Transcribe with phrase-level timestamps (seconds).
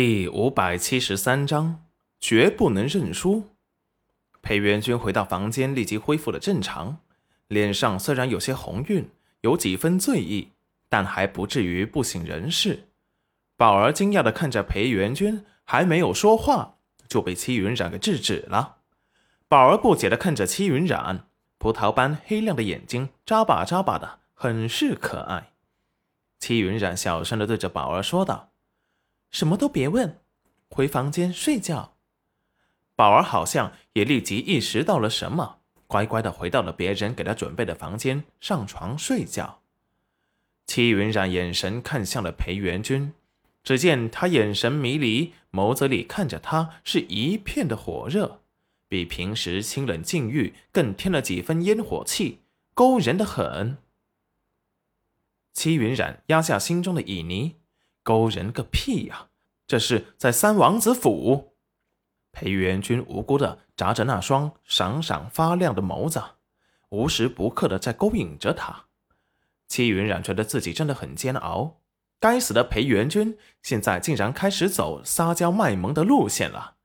[0.00, 1.82] 第五百七十三章，
[2.20, 3.48] 绝不能认输。
[4.40, 6.98] 裴元君回到房间，立即恢复了正常，
[7.48, 10.52] 脸上虽然有些红晕，有几分醉意，
[10.88, 12.90] 但还不至于不省人事。
[13.56, 16.76] 宝儿惊讶的看着裴元君，还没有说话，
[17.08, 18.76] 就被戚云染给制止了。
[19.48, 21.26] 宝儿不解的看着戚云染，
[21.58, 25.50] 葡萄般黑亮的眼睛眨巴眨巴的，很是可爱。
[26.38, 28.52] 戚云染小声的对着宝儿说道。
[29.30, 30.20] 什么都别问，
[30.68, 31.96] 回房间睡觉。
[32.96, 39.60] 宝儿好像也立即意识到了什么，乖乖的回到了别人给他准备的房间，上床睡觉。
[40.66, 43.14] 戚云染眼神看向了裴元君，
[43.62, 48.40] 只见他眼神迷离，眸子里看着他是一片的火热，
[48.88, 52.40] 比平时清冷禁欲更添了几分烟火气，
[52.74, 53.78] 勾人的很。
[55.52, 57.54] 戚云染压下心中的旖旎。
[58.08, 59.26] 勾人个屁呀！
[59.66, 61.52] 这是在三王子府。
[62.32, 66.22] 裴元君无辜的眨着那双闪闪发亮的眸子，
[66.88, 68.86] 无时不刻的在勾引着他。
[69.66, 71.82] 戚云染觉得自己真的很煎熬。
[72.18, 76.76] 该死的裴元君，现在竟然开始走撒娇卖萌的路线了。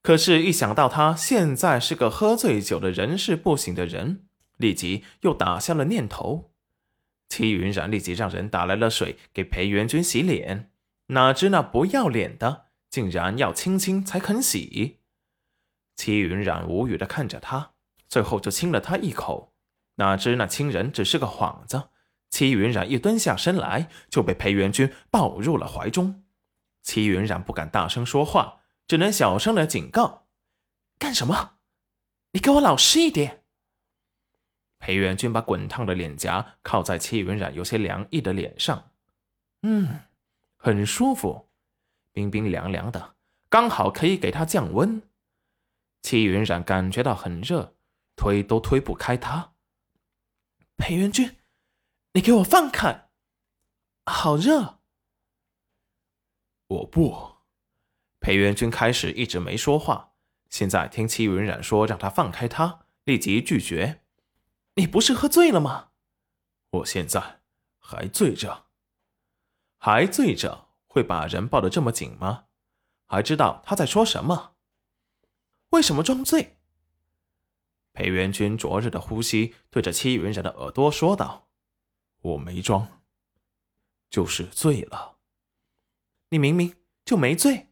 [0.00, 6.49] 可是，一想到他现在是个喝醉酒的人事不省的人，立即又打消了念头。
[7.30, 10.70] 戚云染立即让人打来了水给裴元君洗脸，
[11.06, 14.98] 哪知那不要脸的竟然要亲亲才肯洗。
[15.96, 17.72] 戚云染无语的看着他，
[18.08, 19.54] 最后就亲了他一口，
[19.94, 21.90] 哪知那亲人只是个幌子。
[22.30, 26.24] 戚云染一蹲下身来，就被裴元君抱入了怀中。
[26.82, 30.26] 戚云染不敢大声说话，只能小声的警告
[30.98, 31.58] ：“干什么？
[32.32, 33.39] 你给我老实一点。”
[34.90, 38.90] 裴元君把滚烫的脸颊靠在戚云染有些凉意的脸上，
[39.62, 40.00] 嗯，
[40.56, 41.48] 很舒服，
[42.10, 43.14] 冰冰凉凉的，
[43.48, 45.00] 刚好可以给他降温。
[46.02, 47.76] 戚云染感觉到很热，
[48.16, 49.52] 推都推不开他。
[50.76, 51.36] 裴元君，
[52.14, 53.10] 你给我放开，
[54.06, 54.80] 好热！
[56.66, 57.36] 我不。
[58.18, 60.14] 裴元君开始一直没说话，
[60.48, 63.99] 现在听戚云染说让他放开他，立即拒绝。
[64.74, 65.90] 你不是喝醉了吗？
[66.70, 67.40] 我现在
[67.78, 68.66] 还醉着，
[69.76, 72.46] 还醉着会把人抱得这么紧吗？
[73.06, 74.54] 还知道他在说什么？
[75.70, 76.58] 为什么装醉？
[77.92, 81.48] 裴元君灼热的呼吸对着戚云染的耳朵说道
[82.22, 83.02] ：“我没装，
[84.08, 85.18] 就是醉了。
[86.28, 87.66] 你明明就没醉。”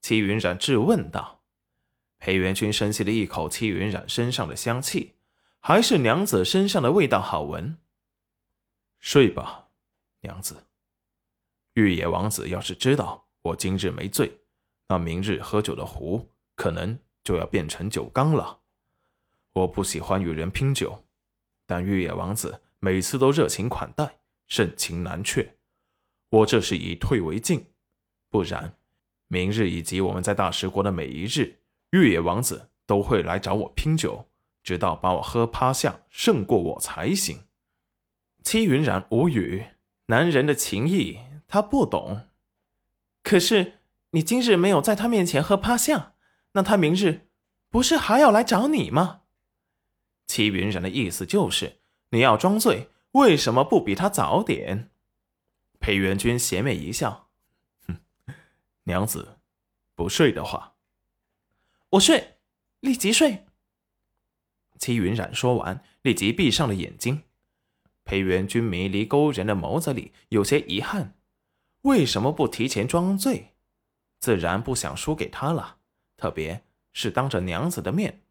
[0.00, 1.44] 戚云染质问道。
[2.18, 5.16] 裴元君深吸了一口戚云染身上的香气。
[5.64, 7.78] 还是娘子身上的味道好闻。
[8.98, 9.68] 睡吧，
[10.22, 10.66] 娘子。
[11.74, 14.40] 玉野王子要是知道我今日没醉，
[14.88, 18.58] 那明日喝酒的壶可能就要变成酒缸了。
[19.52, 21.04] 我不喜欢与人拼酒，
[21.64, 24.18] 但玉野王子每次都热情款待，
[24.48, 25.56] 盛情难却。
[26.30, 27.64] 我这是以退为进，
[28.30, 28.74] 不然，
[29.28, 34.26] 明日以及我们在大石国的每一日，玉野王子都会来找我拼酒。
[34.62, 37.44] 直到把我喝趴下，胜过我才行。
[38.42, 39.66] 戚云染无语，
[40.06, 42.28] 男人的情谊他不懂。
[43.22, 43.80] 可是
[44.10, 46.14] 你今日没有在他面前喝趴下，
[46.52, 47.28] 那他明日
[47.70, 49.22] 不是还要来找你吗？
[50.26, 51.80] 戚云染的意思就是
[52.10, 54.90] 你要装醉，为什么不比他早点？
[55.78, 57.28] 裴元君邪魅一笑，
[57.86, 57.98] 哼，
[58.84, 59.38] 娘子
[59.94, 60.74] 不睡的话，
[61.90, 62.38] 我睡，
[62.80, 63.46] 立即睡。
[64.82, 67.22] 戚云染说完，立即闭上了眼睛。
[68.02, 71.14] 裴元君迷离勾人的眸子里有些遗憾，
[71.82, 73.52] 为什么不提前装醉？
[74.18, 75.76] 自然不想输给他了，
[76.16, 78.22] 特别是当着娘子的面，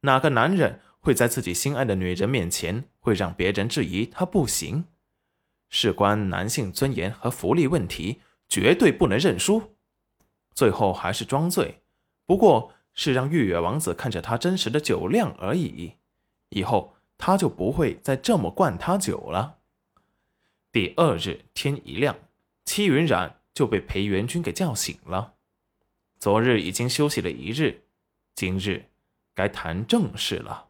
[0.00, 4.86] 哪个男人会在自己心爱的女人面前会让别人质疑他不行？
[5.68, 9.76] 事关男性尊严和福利问题，绝对不能认输。
[10.56, 11.82] 最后还是装醉，
[12.26, 15.92] 不过是让玉月王子看着他真实的酒量而已。
[16.50, 19.58] 以后他就不会再这么灌他酒了。
[20.70, 22.16] 第二日天一亮，
[22.64, 25.34] 戚云冉就被裴元君给叫醒了。
[26.18, 27.82] 昨日已经休息了一日，
[28.34, 28.86] 今日
[29.34, 30.69] 该谈正事了。